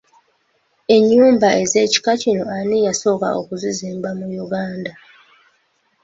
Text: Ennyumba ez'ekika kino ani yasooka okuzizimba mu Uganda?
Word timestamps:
Ennyumba 0.95 1.49
ez'ekika 1.61 2.11
kino 2.21 2.43
ani 2.57 2.77
yasooka 2.87 3.27
okuzizimba 3.39 4.09
mu 4.19 4.27
Uganda? 4.43 4.91